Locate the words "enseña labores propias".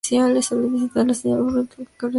0.95-1.23